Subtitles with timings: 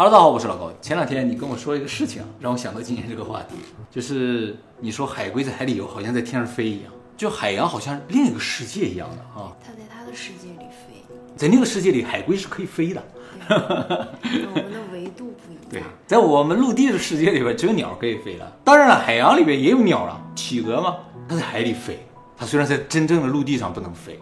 [0.00, 0.72] Hello，大家好，我是老高。
[0.80, 3.56] 前两天你跟我说一个事情啊，让我想到今天这个话题，
[3.90, 9.50] 就是你说海龟在海里游，好像在天上飞一样，就海洋好像另一个世界一样的啊。
[9.60, 11.02] 它在它的世界里飞，
[11.34, 13.02] 在那个世界里，海龟是可以飞的。
[13.48, 13.58] 对
[14.38, 18.56] 跟我们的维度不一对样。，在我们陆地的世界里边，只有鸟可以飞了。
[18.62, 20.94] 当然了，海洋里边也有鸟了，企鹅嘛，
[21.28, 21.98] 它在海里飞。
[22.36, 24.16] 它虽然在真正的陆地上不能飞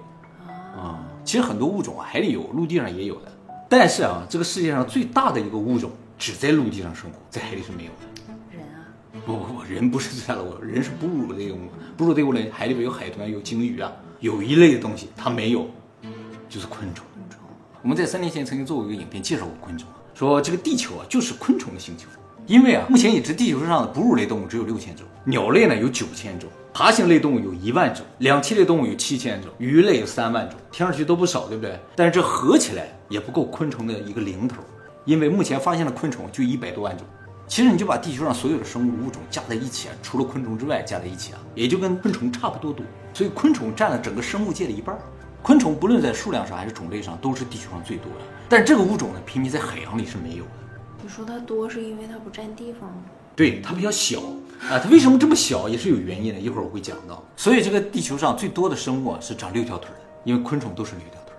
[0.74, 3.35] 啊，其实很多物种啊，海里有，陆地上也有的。
[3.68, 8.32] 但是啊，这个世界上最大的一个物种只在陆地上生活，在海里是没有的。
[8.56, 8.86] 人啊，
[9.26, 11.68] 不不不，人不是最大的物种，人是哺乳类动物。
[11.96, 15.68] 哺乳类动物呢，海里边有海豚，有鲸鱼啊，有一类的东西它没有，
[16.48, 17.04] 就是昆虫。
[17.14, 17.40] 昆虫，
[17.82, 22.06] 我们在三年前曾经做过一个影片介绍过昆虫，说这个地球啊就是昆虫的星球，
[22.46, 31.78] 因为啊目前已知地球上的哺乳类动物只有六千种，鸟类呢有九千种，爬行类动物有一万种，两栖类动物有七千种，鱼类有三万种，听上去都不少，对不对？
[31.96, 34.62] 但是这合起来也不够昆虫的一个零头，
[35.04, 37.06] 因为目前发现的昆虫就一百多万种。
[37.48, 42.84] 其实你就把地球上所有的生物物种加在一起啊，除了昆虫之外加在一起啊，也就跟昆虫差不多多。
[43.14, 45.00] 所以昆虫占了整个生物界的一半儿。
[45.42, 48.18] 昆虫不论在数量上还是种类上，都是地球上最多的。
[48.48, 50.50] 但是这个物种呢，偏偏在海洋里是没有的。
[51.00, 52.96] 你说它多是因为它不占地方吗？
[53.36, 54.18] 对，它比较小
[54.68, 57.22] 啊，它为什么这么小也是有原因的，一会儿我会讲到。
[57.36, 61.32] 所以这个地球上最多的生物啊是长六条腿的，因为昆虫都是六条腿，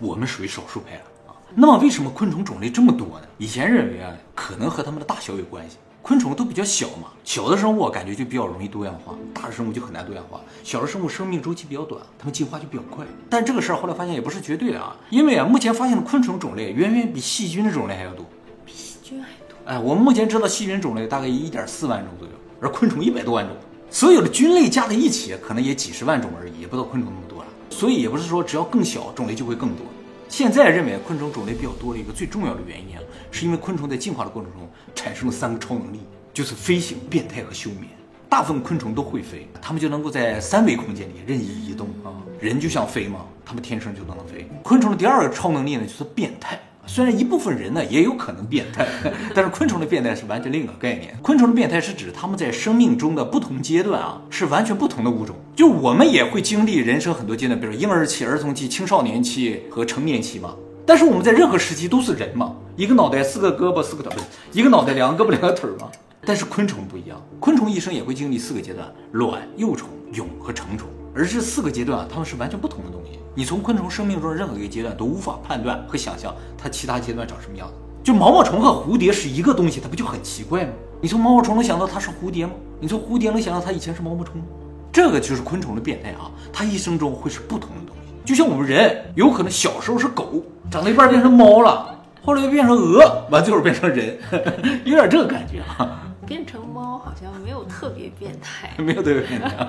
[0.00, 1.11] 我们属于少数派了啊。
[1.54, 3.26] 那么为什么昆虫种类这么多呢？
[3.38, 5.76] 以前认为啊，可能和它们的大小有关系。
[6.00, 10.40] 昆虫都比较小嘛，小的生物啊感觉就比较容易多样化，大的生物就很难多样化。
[10.64, 13.04] 小的生物生命周期比较短，它们进化就比较快。
[13.30, 18.26] 但这个事儿后来发现也不是绝对的啊，因为啊，目前发现的昆虫种类远远比细菌的种类还要多。
[18.66, 19.56] 比细菌还多。
[19.64, 23.54] 哎，我们目前知道细菌种类大概一点四万种左右，而昆虫一百多万种，
[23.88, 27.48] 所有的菌类加在一起可能也几十万种而已，也不到昆虫那么多了。
[27.70, 29.86] 所以也不是说只要更小，种类就会更多。
[30.32, 36.00] 现在认为昆虫种类比较多的一个最重要的原因啊，是因为昆虫在进化的过程中产生了三个超能力，
[36.32, 37.84] 就是飞行、变态和休眠。
[38.30, 42.16] 大部分昆虫都会飞，它们就能够在三维空间里任意移动啊。
[42.40, 44.48] 人就像飞嘛，它们天生就能飞。
[44.62, 46.58] 昆虫的第二个超能力呢，就是变态。
[46.84, 48.86] 虽然一部分人呢也有可能变态，
[49.34, 51.16] 但是昆虫的变态是完全另一个概念。
[51.22, 55.36] 昆虫的变态是指它们在生命中的不同阶段啊，是完全不同的物种。
[55.54, 60.54] 就我们也会经历人生很多阶段，比如婴儿期、儿童期、青少年期和成年期嘛。
[60.84, 65.88] 但是我们在任何时期都是人嘛，一个脑袋四个胳膊四个腿，不是一个脑袋两个胳膊两个腿嘛。
[66.24, 70.88] 但是昆虫不一样，昆虫一生也会经历四个阶段：卵、幼虫、蛹和成虫。
[71.14, 73.18] 而这四个阶段啊，它们是完全不同的东西。
[73.34, 77.74] 你从昆虫生命中的任何一个阶段都无法判断和想象它其他阶段长什么样子。
[78.02, 80.72] 就毛毛虫和蝴蝶是一个东西，它不就很奇怪吗？
[81.00, 82.52] 你从毛毛虫能想到它是蝴蝶吗？
[82.80, 84.44] 你从蝴蝶能想到它以前是毛毛虫吗？
[84.92, 88.12] 这个就是昆虫的变态啊，它一生中会是不同的东西。
[88.24, 91.94] 就像我们人，有可能小时候是狗，长到一半变成猫了，
[92.24, 94.18] 后来又变成鹅，完最后变成人，
[94.84, 96.11] 有点这个感觉啊。
[96.32, 99.68] 变成猫好像没有特别变态， 没有特别变态啊。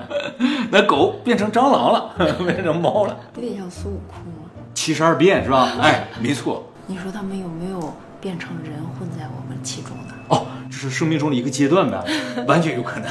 [0.70, 4.48] 那狗变成蟑螂了，变成猫了，有点像孙悟空啊。
[4.72, 5.76] 七十二变是吧？
[5.82, 6.64] 哎，没错。
[6.86, 10.14] 你说他们有没有变成人混在我们其中呢？
[10.28, 12.02] 哦，这是生命中的一个阶段呗，
[12.46, 13.10] 完全有可能。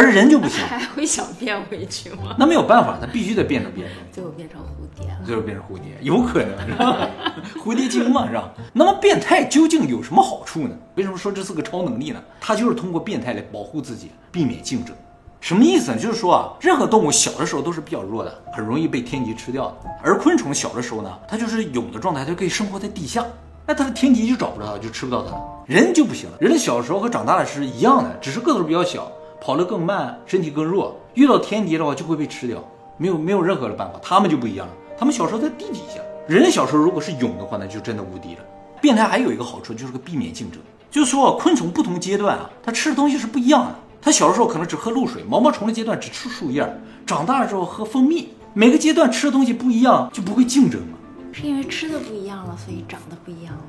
[0.00, 2.34] 而人就不行， 还会想变回去吗？
[2.38, 5.18] 那没有办法，他必须得变成别人，最后变成蝴蝶了。
[5.26, 7.06] 最后变成蝴蝶，有可能是吧？
[7.62, 8.50] 蝴蝶精嘛是吧？
[8.72, 10.74] 那么变态究竟有什么好处呢？
[10.94, 12.22] 为什么说这是个超能力呢？
[12.40, 14.96] 它就是通过变态来保护自己，避免竞争。
[15.38, 15.98] 什么意思呢？
[15.98, 19.76] 就是说啊，任何动物小的时候都是比较弱的，很容易被天敌吃掉的。
[20.02, 23.24] 而昆虫小的时候呢，它就是蛹的状态，它可以生活在地下，
[23.66, 25.42] 那它的天敌就找不着它，就吃不到它了。
[25.66, 29.10] 人就不行了，人小时候和长大的是一样的，只是个头比较小，
[29.40, 32.62] 跑得更慢，身体更弱，遇到天敌的话就会被吃掉，
[32.98, 33.98] 没有没有任何的办法。
[34.02, 38.40] 他们就不一样了，他们小时候在地底下，人小时候如果是蛹的话，那就真的无敌了。
[38.80, 43.74] 变态还有一个好处就是个避免竞争，就是说昆虫不同阶段啊，它吃的东西是不一样的。
[44.02, 46.66] 它小的时候可能只喝露水，毛毛虫的阶段只吃树叶，
[47.06, 48.28] 长大了之后喝蜂蜜。
[48.54, 50.98] 每个阶段吃的东西不一样，就不会竞争嘛。
[51.32, 53.62] 是因为吃的不一样了，所以长得不一样了。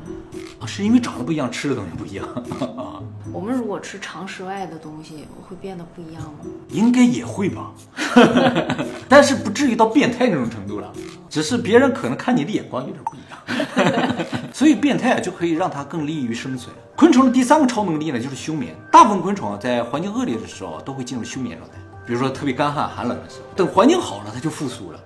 [0.60, 2.26] 啊，是因为长得不一样，吃的东西不一样
[2.78, 6.40] 啊，我们如果吃常识外的东西，会变得不一样吗？
[6.70, 7.72] 应该也会吧，
[9.08, 10.92] 但是不至于到变态那种程度了，
[11.30, 16.76] 只是别人可能看你的眼光有点不一样， 所以变态啊就可以让它更利于生存。
[16.96, 18.76] 昆虫的第三个超能力呢，就是休眠。
[18.92, 25.00] 大部分昆虫啊，在环境恶劣的时候都会进入休眠状态，比如说特别干旱、寒冷的时候，等环境好了，它就复苏了。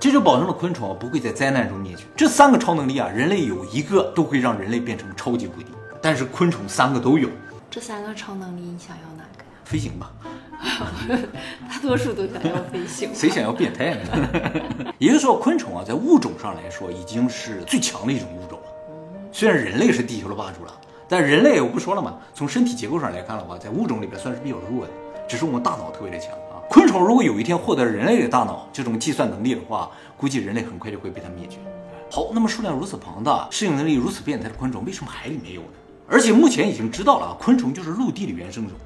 [0.00, 2.04] 这就保证了昆虫啊不会在灾难中灭绝。
[2.16, 5.66] 这三个超能力啊，人类有一个都会让人类变成超级无敌，
[6.00, 7.28] 但是昆虫三个都有。
[7.70, 9.50] 这三个超能力，你想要哪个呀？
[9.64, 10.10] 飞行吧，
[11.68, 13.10] 大多数都想要飞行。
[13.12, 14.28] 谁想要变态呢？
[14.98, 18.66] 也就是说，昆虫啊，在物种上来说，已经是最强的一种物种了。
[19.32, 20.72] 虽然人类是地球的霸主了，
[21.08, 24.92] 但人类我不说了嘛，从身体结构上来看的话，在物种里边算是比较弱的，
[25.28, 26.47] 只是我们大脑特别的强啊。
[26.70, 31.56] 昆虫如果有一天获得人类的大脑这种计算能力的话，估计人类很快就会被它灭绝。
[32.10, 35.68] 好，那么数量如此庞大、适应能力如此变态的昆虫，为什么海里没有呢？
[36.06, 38.76] 而且目前已经知道了，昆虫就是陆地的原生种，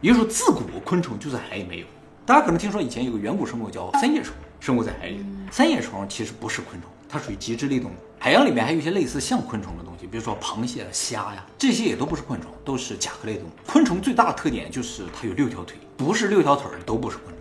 [0.00, 1.86] 也就是说自古昆虫就在海里没有。
[2.24, 5.24] 大家可能听说以前有个远古生物叫三叶虫，生活在海里。
[5.50, 7.94] 三叶虫其实不是昆虫，它属于脊椎类动物。
[8.20, 13.50] 海洋里面还有一些类似像昆虫的东西，比如说螃蟹、虾呀，这些也都不是昆虫，都是甲壳类动物。
[13.66, 17.31] 昆虫最大的特点就是它有六条腿，不是六条腿的都不是昆。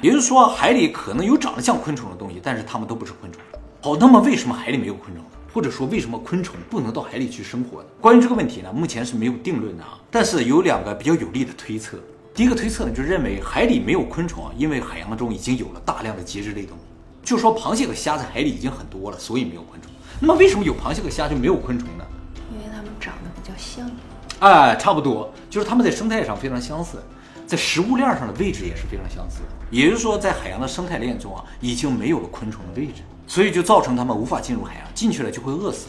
[0.00, 3.40] 也就是说，海里可能有长得像昆虫的东西，但是它们都不是昆虫。
[3.80, 5.30] 好，那么为什么海里没有昆虫呢？
[5.52, 7.88] 或者说，为什么昆虫不能到海里去生活呢？
[8.00, 9.98] 关于这个问题呢，目前是没有定论的啊。
[10.10, 11.98] 但是有两个比较有力的推测。
[12.34, 16.80] 第一个推测呢，就认为海里没有昆虫啊，因为海洋中已经有了大量的节肢类动物。
[17.24, 19.90] 就说螃蟹和虾在海里已经很多了，所以没有昆虫。
[20.20, 22.04] 那么为什么有螃蟹和虾就没有昆虫呢？
[22.52, 23.90] 因为它们长得比较像。
[24.40, 27.02] 哎，差不多，就是它们在生态上非常相似，
[27.48, 29.48] 在食物链上的位置也是非常相似的。
[29.70, 33.02] 也就是说，在海洋的生态链中啊，已经没有了昆虫的位置。
[33.26, 35.88] 所以就造成它们无法进入海洋，进去了就会饿死，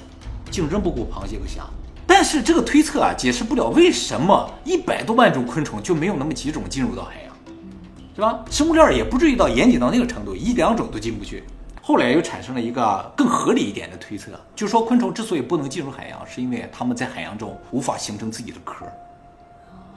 [0.51, 1.63] 竞争不过螃蟹和虾。
[2.05, 7.33] 但是这个推测啊，解释不了为什么一百多万种昆虫就没有那么几种进入到海洋，
[8.15, 8.43] 是吧？
[8.49, 11.43] 生物链也不至于到严谨到那个程度，一两种都进不去。
[11.81, 18.85] 后来又产生了一个更合理一点的推测，就是说昆虫之所以不能进入海洋，是因为它们在海洋中无法形成自己的壳。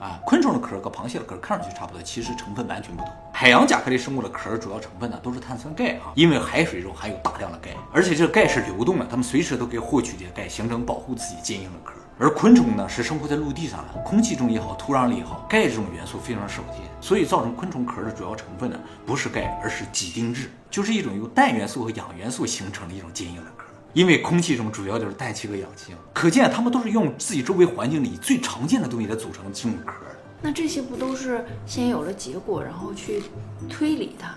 [0.03, 3.13] 啊，昆虫的壳和螃蟹的壳看上去差不多，其实成分完全不同。
[3.31, 11.93] 海洋甲壳类生物的壳主要成分呢都是碳酸钙啊，因为海水中含有大量的钙，而且这个钙是流动的，它们随时都可以获取这些钙，形成保护自己坚硬的壳。
[12.19, 23.62] 而昆虫呢是生活在陆地上的，空气中也好，土壤里也好，钙这种元素非常少见，所以造成昆虫壳的主要成分呢不是钙，而是几丁质，就是一种由氮元素和氧元素形成的一种坚硬的壳。
[23.93, 29.93] 因为空气中主要就是氮气和氧气，可见它们都是用自己周围环境里最常见的东西来组成这种壳。
[30.41, 33.21] 那这些不都是先有了结果，然后去
[33.69, 34.29] 推理它？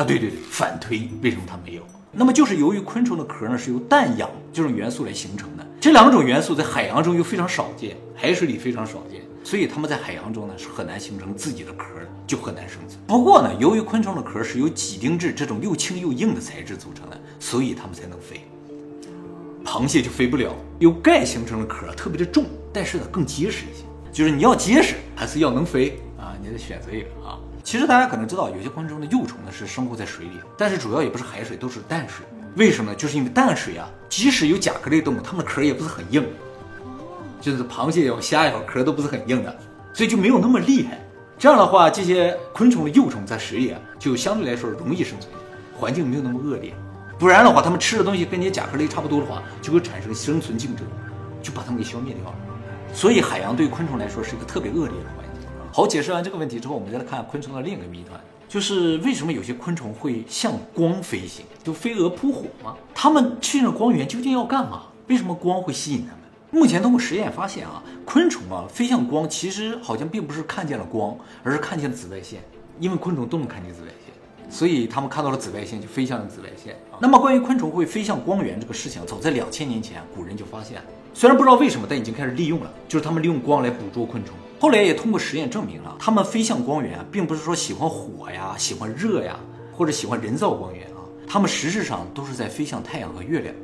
[0.00, 1.82] 啊，对对对，反推为什么它没有？
[2.10, 12.98] 那么就是由于昆虫的壳呢是由氮氧这种元素来形成的，这两种元素在海洋中又非常少见，海水里非常少见，所以它们在海洋中呢是很难形成自己的壳的，就很难生存。
[13.06, 18.40] 不过呢，由于昆虫的壳是由几丁质这种又轻又硬的材质组成的，所以它们才能飞。
[19.64, 23.84] 螃蟹就飞不了，由钙形成的壳特别的重，但是呢更结实一些。
[24.12, 26.36] 就是你要结实，还是要能飞啊？
[26.40, 27.38] 你得选择一个啊。
[27.64, 32.24] 其实大家可能知道，有些昆虫的幼虫呢是生活在水里，但是主要也不是海水，都是淡水。
[32.56, 32.96] 为什么呢？
[32.96, 36.24] 就是因为淡水啊，即使有甲壳类动物，它们的壳也不是很硬，
[37.40, 39.56] 就是螃蟹也好，虾也好，壳都不是很硬的，
[39.92, 41.00] 所以就没有那么厉害。
[41.36, 45.32] 这样的话，这些昆虫的幼虫在水里啊，就相对来说容易生存，
[45.74, 46.72] 环境没有那么恶劣。
[47.18, 50.84] 不然的话，它们吃的东西跟你甲壳类差不多的话，就会产生生存竞争，
[51.42, 52.36] 就把它们给消灭掉了。
[52.92, 55.48] 所以海洋对昆虫来说是一个特别恶劣的环境。
[55.72, 62.76] 好，解释完这个问题之后，我们再来看昆虫的另一个谜团，就是为什么有些昆虫会向光飞行，就飞蛾扑火吗？
[62.94, 64.82] 它们去那光源究竟要干嘛？
[65.06, 66.20] 为什么光会吸引它们？
[66.50, 72.40] 目前通过实验发现啊，昆虫啊飞向光其实好像并不是看见了光，而是看见了紫外线，
[72.78, 74.03] 因为昆虫都能看见紫外线。
[74.50, 76.76] 所以他们看到了紫外线，就飞向了紫外线。
[77.00, 80.84] 那么关于昆虫会飞向光源这个事情，早在两千年前，古人就发现了。
[81.12, 84.34] 虽然不知道为什么，但已经开始利用了，就是他们利用光来捕捉昆虫。
[84.60, 89.38] 后来也通过实验证明了，他们飞向光源，并不是说喜欢火呀、喜欢热呀，
[89.72, 93.54] 或者喜欢人造光源啊，他们实质上都是在飞向太阳和月亮。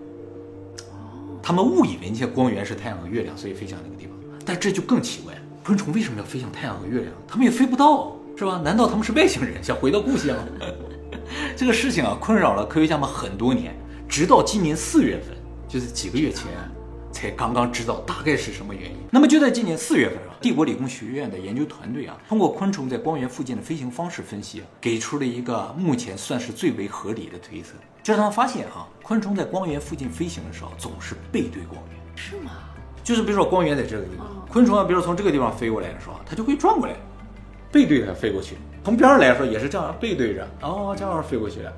[1.43, 4.15] 他们误以为那些光源是太阳和月亮，所以飞向那个地方。
[4.45, 7.13] 但这就更奇怪了，昆虫为什么要飞向太阳和月亮？
[7.27, 8.17] 他们也飞不到。
[8.41, 8.59] 是吧？
[8.65, 10.35] 难道他们是外星人，想回到故乡？
[11.55, 13.79] 这个事情啊，困扰了科学家们很多年，
[14.09, 15.37] 直到今年四月份，
[15.69, 16.47] 就是几个月前，
[17.13, 18.97] 才刚刚知道大概是什么原因。
[19.11, 32.17] 那么就在今年四月份啊，帝国理工学院的研究团队啊，通过昆虫在光源附近的飞行方式分析，给出了一个目前算是最为合理的推测，就是他们发现啊，昆虫在光源附近飞行的时候，总是背对光源。
[32.17, 32.53] 是吗？
[33.05, 36.97] 就是比如说光源在这个地方，昆虫啊，比如说从这个地方飞过来的时候，它就会转过来。
[37.73, 41.73] 背对它飞过去，从边上来说也是这样背对着，哦，这样飞过去的，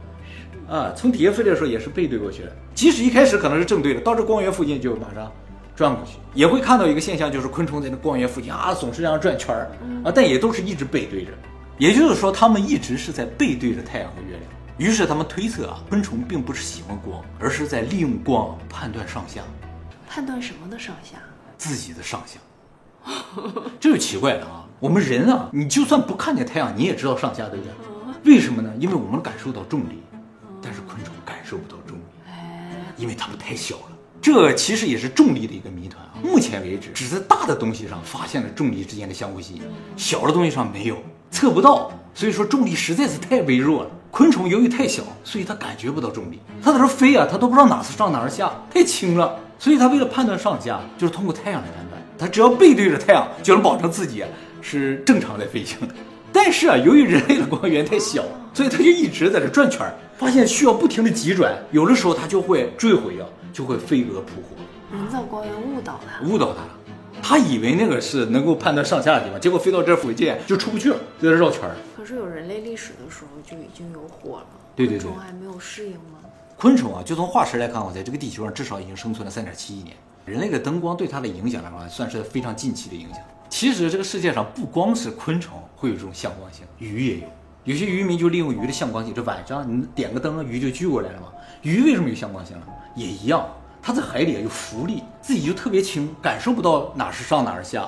[0.75, 2.53] 啊，从底下飞的时候也是背对过去的。
[2.75, 5.31] 即使一开始可能是正对的，到这光源附近就马上
[5.77, 9.71] 转过去，也会看到一个现象，就是昆虫在那光源附近啊，总是这样转圈儿
[10.05, 11.31] 啊，但也都是一直背对着。
[11.79, 14.43] 也就是说，它们一直是在背对着太阳和月亮。
[14.79, 19.43] 于是他们推测啊，昆虫并不是喜欢光，而是在利用光判断上下。
[20.09, 21.19] 判断什么的上下？
[21.59, 22.39] 自己的上下。
[23.81, 24.62] 这就奇怪了啊。
[24.83, 28.35] 我们人啊，你就算不看见太阳，你也知道上下，对不对？
[28.35, 28.69] 为什么呢？
[28.81, 30.03] 因为我们感受到重力，
[30.61, 32.03] 但是昆虫感受不到重力，
[32.97, 36.19] 因为它们太小了，这其实也是重力的一个谜团啊。
[36.21, 39.63] 目前为止，只在大的东西上发现了重力之间的相互吸引，
[39.97, 40.97] 小的东西上没有，
[41.31, 41.93] 测不到。
[42.13, 43.91] 所以说重力实在是太微弱了。
[44.11, 46.41] 昆虫由于太小，所以它感觉不到重力。
[46.61, 49.39] 它在这飞啊，它都不知道哪是上哪儿下，太轻了。
[49.61, 52.03] 所以它为了判断上下，就是通过太阳来判断。
[52.19, 54.25] 它只要背对着太阳，就能保证自己
[54.63, 55.95] 是正常在飞行的。
[56.33, 64.57] 但是啊，由于人类的光源太小，所以它就一直在这转圈儿，发现需要不停的急转，有的时候它就会坠毁啊，就会飞蛾扑火，
[64.97, 66.27] 人造光源误导它。
[66.27, 66.79] 误导它了。
[67.23, 71.77] 他以为那个是能够判断上下的地方，结果飞到这附近就出不去了，就在这绕圈儿。
[71.97, 76.19] 可是有人类历史的时候就已经有火了，对对对昆虫还没有适应吗？
[76.57, 79.95] 昆虫啊，就从化石来看我，在这个地球上至少已经生存了三点七亿年。
[80.25, 83.19] 人类的灯光对它的影响来说，算是非常近期的影响。
[83.53, 87.27] 其实这个世界上不光是昆虫会有这种向光性，鱼也有。
[87.65, 91.27] 有些渔民就利用鱼的向光性，这晚上你点个灯，鱼就聚过来了嘛。
[91.61, 92.63] 鱼为什么有向光性呢？
[92.97, 93.47] 也一样，
[93.83, 97.87] 它在海里有浮力，自己就特别轻，感受不到哪是上哪是下。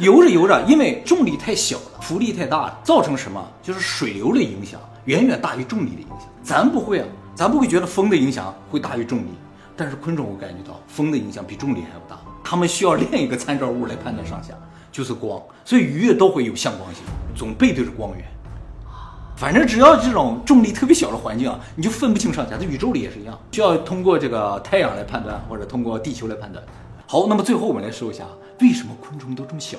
[0.00, 3.40] 游着游着，因为重力太小了，浮力太大，造成什么？
[3.62, 6.28] 就是水流的影响远远大于重力的影响。
[6.42, 9.28] 咱不会啊，咱不会觉得风的影响会大于重力，
[9.76, 12.18] 但是昆虫会感觉到风的影响比重力还要大。
[12.50, 14.54] 他们需要另一个参照物来判断上下，
[14.90, 15.38] 就是光。
[15.66, 17.02] 所以鱼都会有向光性，
[17.36, 18.24] 总背对着光源。
[19.36, 22.56] 反正只要这种重力特别小的环境啊，你就分不清上下。
[22.56, 26.64] 在宇宙里也是一样，需要通过这个太阳来判断，或者通过地球来判断。
[27.06, 28.24] 好，那么最后我们来说一下，
[28.62, 29.76] 为什么昆虫都这么小？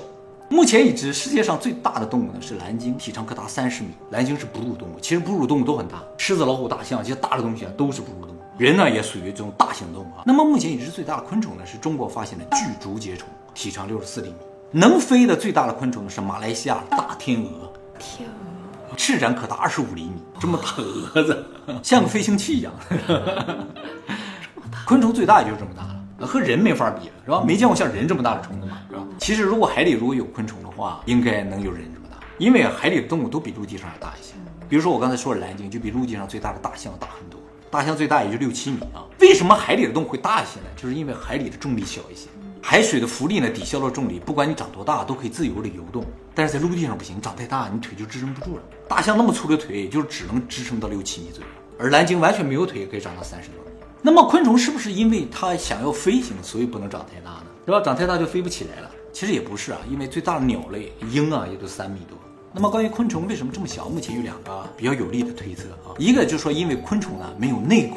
[0.50, 3.90] 目前已知世界上最大的动物呢是蓝鲸，体长可达三十米。
[4.10, 8.38] 蓝鲸是哺乳动物，其实哺乳动物都很大，狮子、老虎、大象这些大的东西啊都是哺乳动物。
[8.58, 10.24] 人呢也属于这种大型动物啊。
[10.26, 14.34] 那么目前已知最大的昆虫呢是中国发现的巨竹节虫，体长六十四厘米。
[14.72, 21.46] 能飞的最大的昆虫呢是马来西亚大天鹅，天鹅，翅展可达二十五厘米，这么大蛾子，
[21.80, 22.72] 像个飞行器一样。
[24.84, 27.42] 昆虫最大也就这么大了，和人没法比了，是吧？
[27.46, 29.02] 没见过像人这么大的虫子嘛，是吧？
[29.18, 34.34] 其实如果海里如果有昆虫的话，应该能有人这么大，因为海里的动物都比陆地上要大一些。
[34.68, 39.02] 比如说我刚才说的蓝鲸，就比陆地上最大的大象大很多，大象最大也就六七米啊。
[39.18, 40.66] 为什么海里的动物会大一些呢？
[40.76, 42.28] 就是因为海里的重力小一些，
[42.62, 46.04] 海水的浮力呢抵消了重力，不管你长多大都可以自由的游动。
[46.34, 48.62] 但是在陆地上不行，长太大你腿就支撑不住了。
[48.88, 53.69] 大象那么粗的腿，就只能支撑到六七米左右，而蓝鲸完全没有腿，可以长到三十多米。
[54.02, 57.46] 那么昆虫是不是因为它想要飞行，所以不能长太大呢？
[57.66, 57.82] 对吧？
[57.84, 58.90] 长太大就飞不起来了。
[59.12, 62.16] 其实也不是啊，因为最大的鸟类鹰啊也都三米多。
[62.52, 65.94] 那么关于昆虫为什么这么小，目前有两个比较有力的推测啊。
[65.98, 67.96] 一个就是说，因为昆虫呢没有内骨。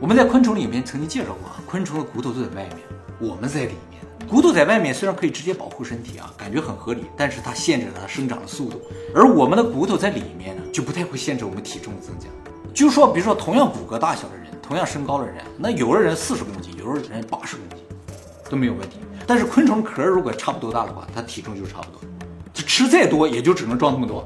[0.00, 2.78] 我们在昆虫里面曾经介绍过啊，昆虫的骨头都在外面，
[3.18, 4.00] 我们在里面。
[4.28, 8.80] 骨头在外面虽然可以直接保护身体啊，感觉很合理，但是它限制了它生长的速度。
[9.14, 12.26] 而我们的骨头在里面呢，就不太会限制我们体重的增加。
[12.72, 17.84] 就是说，比如说同样骨骼大小的人，同样身高的人，那有的人四十公斤，有的人八十公斤，
[18.48, 18.98] 都没有问题。
[19.26, 22.00] 但是昆虫壳如果差不多大的话，它体重就差不多，
[22.54, 24.24] 就吃再多也就只能装这么多。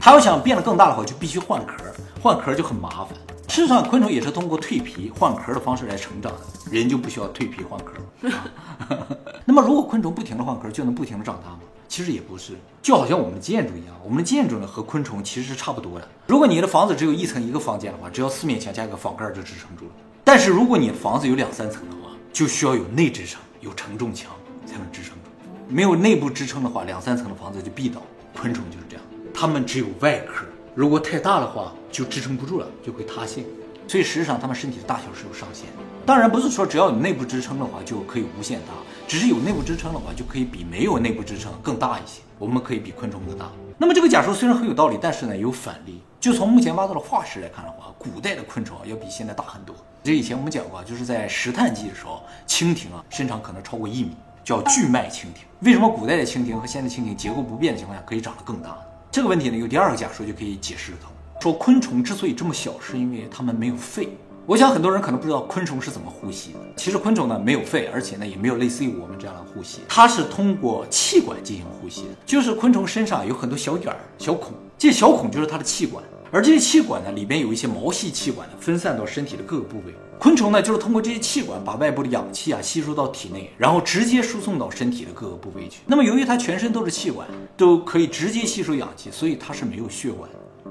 [0.00, 1.76] 它要想变得更大的话，就必须换壳，
[2.20, 3.10] 换壳就很麻烦。
[3.46, 6.38] 事实上，昆虫也是通过蜕皮换壳的方式来成长的，
[6.72, 7.92] 人就不需要蜕皮换壳。
[9.46, 11.60] 那么，如果昆虫不停的换壳，就能不停的长大吗？
[11.88, 12.52] 其实也不是，
[12.82, 16.06] 就好像我们的建筑一样，我们的建筑呢和昆虫其实是差不多的。
[16.26, 19.90] 如果你的房子只有一层一个房间的话，只要四面墙加一个房盖就支撑住了。
[20.22, 24.30] 但是如果你的房子有两三层的话，就需要有内支撑，有承重墙
[24.66, 25.30] 才能支撑住。
[25.66, 28.02] 没有内部支撑的话，两三层的房子就必倒。
[28.38, 33.44] 昆虫就是这样，它们只有外壳，如果太大的话就支撑不住了，就会塌陷。
[33.88, 35.82] 所以实际上它们身体的大小是有上限的。
[36.06, 38.72] 当然不是说只要有内部支撑的话就可以无限大，
[39.08, 42.20] 只是有内部支撑的话就可以比没有内部支撑更大一些。
[42.38, 43.50] 我们可以比昆虫更大。
[43.76, 46.00] 那么这个假说虽然很有道理，但是呢有反例。
[46.20, 49.74] 就从目前挖到的化石来看的话，古代的昆虫要比现在大很多。
[50.02, 55.44] 这以前我们讲过，就是在石炭纪的时候，蜻蜓啊身长可能超过一米，叫巨脉蜻蜓。
[55.60, 58.76] 为什么古代的蜻蜓和现在蜻蜓结构不变的情况下可以长得更大？
[59.12, 61.10] 这个问题呢，有第二个假说就可以解释得通。
[61.40, 64.08] 说昆虫之所以这么小，是因为它们没有肺。
[64.44, 66.58] 我想很多人可能不知道昆虫是怎么呼吸的。
[66.76, 72.08] 其实昆虫呢没有肺，而且呢也没有类似于我们这样的呼吸，它是通过气管进行呼吸的。
[72.26, 76.02] 就是昆虫身上有很多小眼儿、小孔，这些小孔就是它的气管。
[76.30, 79.94] 而这些气管呢，里边有一些毛细气管呢，分散到身体的各个部位。
[80.18, 85.78] 昆虫呢，就是通过这些气管把外部的氧气啊吸收到体内，然后直接输送到身体的各个部位去。
[85.86, 90.28] 那么由于它全身都是气管，都可以直接吸收氧气，所以它是没有血管。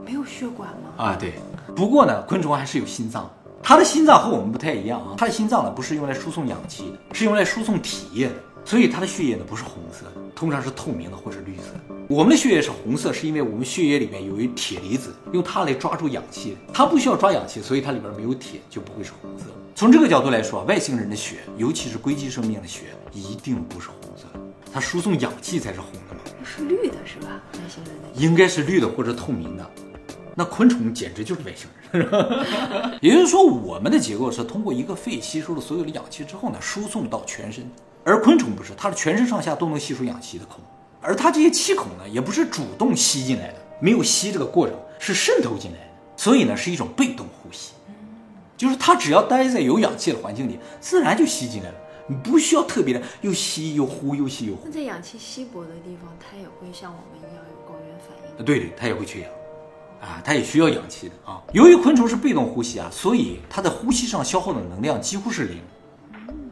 [0.08, 1.04] 没有血管吗？
[1.04, 1.34] 啊，对。
[1.76, 3.30] 不过呢，昆虫还是有心脏，
[3.62, 5.16] 它的心脏和我们不太一样啊。
[5.18, 8.36] 它的心脏呢不是用来输送氧气的，是用来输送体液的。
[8.64, 11.96] 所以它的血液呢不是红色的，通常是透明的或者绿色的。
[12.08, 19.46] 我们的血液是红色，是因为我们血液里面有一铁离子，用它来抓住氧气，它不需要抓氧气，所以它里边没有铁，就不会是红色。
[19.76, 24.40] 从这个角度来说，外星人的血，尤其是硅基生命的血，一定不是红色的，
[24.74, 26.22] 它输送氧气才是红的嘛。
[26.44, 27.42] 是绿的，是吧？
[27.54, 29.70] 外星人的应该是绿的或者透明的。
[30.40, 32.08] 那昆虫简直就是外星人，
[33.02, 37.68] 也就是说，我们的结构是通过一个肺吸收了所有的氧气之后呢，输送到全身，
[38.04, 40.60] 而昆虫不是，它是全身上下都能吸收氧气的孔，
[41.02, 47.74] 而它这些气孔呢，也不是主动吸进来的，没有吸这个过程，是渗透进来的，所以呢，是一种被动呼吸，
[48.56, 51.76] 就是它只要待在有氧气的环境里，自然就吸进来了，
[52.08, 54.62] 你不需要特别的又吸又呼，又吸又呼。
[54.66, 54.72] 那。
[54.72, 58.46] 在氧气稀薄的地方，它也会像我们一样有高原反应。
[58.46, 59.32] 对对，它也会缺氧，
[60.02, 61.42] 啊，它也需要氧气的啊。
[61.54, 65.60] 由于昆虫是被动呼吸啊，所以它在呼吸上消耗的能量几乎是零，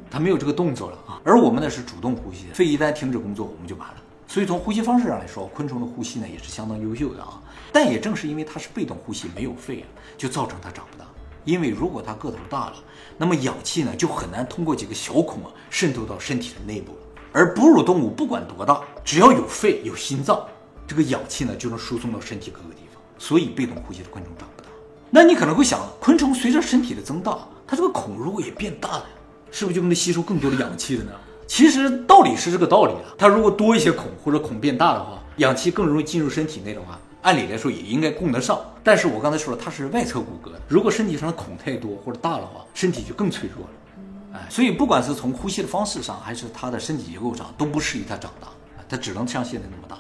[0.10, 1.22] 它没有这个动作了啊。
[1.24, 3.96] 而我们呢是主动呼吸，肺一旦停止工作，我们就完了。
[4.28, 7.42] 所以从呼吸方式上来说，昆虫的呼吸呢也是相当优秀的啊。
[7.72, 9.88] 但也正是因为它是被动呼吸，没有肺啊，
[10.18, 11.06] 就造成它长不大。
[11.44, 12.76] 因为如果它个头大了，
[13.18, 16.98] 那么氧气呢就很难通过几个小孔啊渗透到身体的内部了。
[17.32, 20.44] 而哺乳动物不管多大，只要有肺有心脏，
[20.88, 22.85] 这个氧气呢就能输送到身体各个地方。
[23.18, 24.70] 所以被动呼吸的昆虫长不大。
[25.10, 29.06] 那你可能会想，昆虫随着身体的增大，它这个孔如果也变大了，
[29.52, 31.12] 是不是就能吸收更多的氧气了呢？
[31.48, 38.60] 其实道理是这个道理啊，它如果多一些孔或者孔变大的话，氧气更容易进入身体内的话，按理来说也应该供得上。
[38.84, 43.74] 但是我刚才说了，它是外侧骨骼，如果身体上的孔太多或者大的话，身体就更脆弱了。
[44.34, 48.48] 哎，所以不管是从呼吸的方式上，还是它的身体结构上，都不适宜它长大，
[48.90, 49.98] 它只能像现在那么大。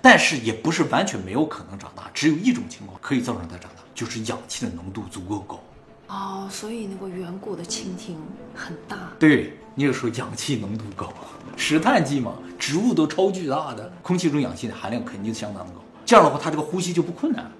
[0.00, 5.60] 但是也不是完全没有可能长大，只有一种情况可以造成它长大，就是氧气的浓度足够高。
[6.08, 8.16] 哦，所以那个远古的蜻蜓
[8.54, 9.10] 很大。
[9.18, 11.12] 对，你就说氧气浓度高，
[11.56, 15.82] 石炭纪嘛，植物都超巨大的，空气中氧气的含量肯定相当高。
[16.04, 17.50] 这样的话，它这个呼吸就不困难了，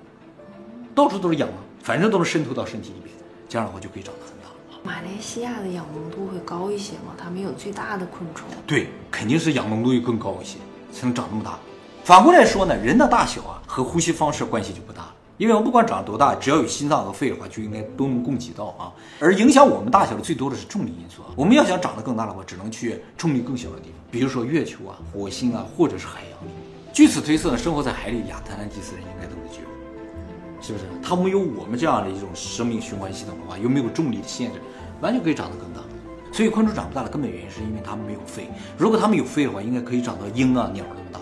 [0.94, 3.12] 到处都是氧啊，反正都是渗透到身体里边，
[3.48, 4.46] 这样的话就可以长得很大。
[4.84, 7.16] 马来西亚的氧浓度会高一些吗？
[7.18, 8.46] 它没有最大的昆虫。
[8.64, 10.58] 对，肯定是氧浓度会更高一些，
[10.92, 11.58] 才能长那么大。
[12.06, 18.94] 反过来说呢，人的大小啊和呼吸方式关系就不大了，因为我们不管长多大，只要有心脏和肺的话，就应该都能供给到啊。
[19.18, 21.34] 而影响我们大小的最多的是重力因素啊。
[21.34, 26.52] 我们要想长得更大的话，只能去重力更小的地方，比如说月球啊、火星啊，或者是海洋里。
[26.92, 29.70] 据此推测呢，生活在海里的亚特兰蒂斯人应该都是巨人。
[30.62, 30.84] 是不是？
[31.02, 34.60] 他没有我们这样的一种生命循环系统的话，又没有重力的限制，
[35.00, 35.80] 完全可以长得更大。
[36.30, 38.48] 所以昆虫长不大的根本原因是因为它们没有肺。
[38.78, 41.18] 如果它们有肺的话，应该可以长到鹰啊、鸟那么大。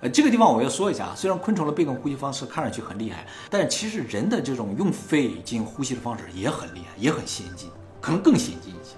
[0.00, 7.68] 呃，这个地方我要说一下啊，虽然昆虫的被动呼吸方式看上去很厉害，但是其实人的这种用肺进行呼吸的方式也很厉害，也很先进，
[8.00, 8.94] 可能更先进一些。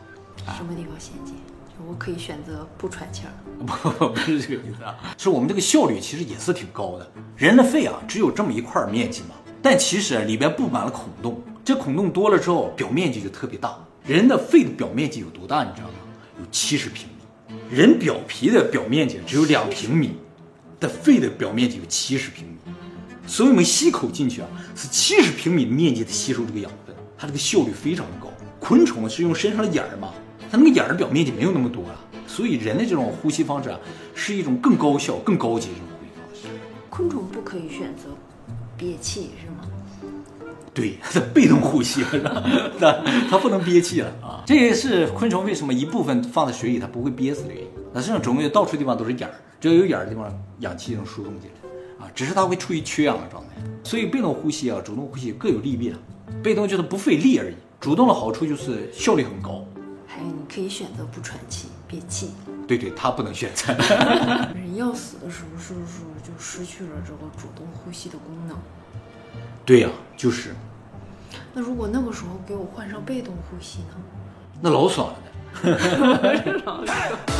[0.56, 1.36] 什么地方先进？
[1.68, 3.32] 就我可以选择不喘气儿。
[3.64, 7.10] 不，不是这个意思啊，是我们这个效率其实也是挺高的。
[7.34, 13.74] 人的肺啊，只有这么一块面积嘛，但其实里边布满了孔洞，这孔洞多了之后，表面积就特别大。
[14.04, 15.94] 人的肺的表面积有多大，你知道吗？
[16.38, 17.14] 有七十平米。
[17.70, 20.16] 人表皮的表面积只有两平米，
[20.80, 22.72] 但肺的表面积有七十平米，
[23.26, 28.28] 所以我们吸口进去啊，是七十平米面积的吸收这个养分，它这个效率非常的高。
[28.58, 30.12] 昆虫是用身上的眼儿嘛，
[30.50, 33.78] 它那个眼儿表面积没有那么多啊，所以人的这种呼吸方式啊，
[34.14, 36.58] 是一种更高效、更高级的这种呼吸方式。
[36.88, 38.04] 昆虫不可以选择
[38.76, 39.68] 憋气是吗？
[40.72, 42.42] 对，它是被动呼吸，是吧？
[42.80, 44.42] 它它不能憋气了啊！
[44.46, 47.68] 这也是昆虫为什么一部分放在水里它不会憋死的原因。
[47.92, 53.56] 那实际上总共到处地方都是眼儿，只要有眼儿的地方，氧气就能输送进来啊，只是它会处于缺氧的状态。
[53.82, 55.98] 所以被动呼吸啊，主动呼吸各有利弊啊。
[56.42, 59.64] 被动就是不费力而已，主动的好处就是效率很高。
[60.06, 62.30] 还有你可以选择不喘气、憋气。
[62.66, 63.72] 对对，他不能选择。
[64.54, 68.56] 人要死的时候，是不是就失去了这个主动呼吸的功能？
[69.66, 70.54] 对呀、就是，
[71.52, 73.96] 那如果那个时候给我换上被动呼吸呢？
[74.60, 75.24] 那老爽了呢。